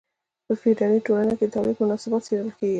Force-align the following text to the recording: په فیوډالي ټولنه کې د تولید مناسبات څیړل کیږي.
په 0.45 0.53
فیوډالي 0.61 0.99
ټولنه 1.07 1.33
کې 1.37 1.45
د 1.47 1.51
تولید 1.55 1.77
مناسبات 1.83 2.21
څیړل 2.27 2.49
کیږي. 2.57 2.69